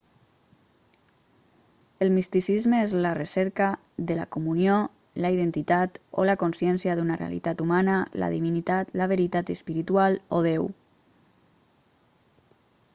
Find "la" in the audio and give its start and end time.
3.03-3.09, 4.21-4.25, 5.27-5.31, 6.31-6.37, 8.25-8.31, 9.03-9.11